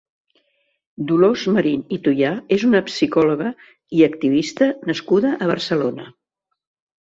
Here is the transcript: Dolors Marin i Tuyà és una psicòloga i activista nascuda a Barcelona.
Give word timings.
Dolors 1.09 1.43
Marin 1.57 1.83
i 1.97 1.99
Tuyà 2.07 2.31
és 2.57 2.65
una 2.69 2.81
psicòloga 2.87 3.51
i 3.99 4.03
activista 4.09 4.71
nascuda 4.93 5.35
a 5.47 5.51
Barcelona. 5.53 6.09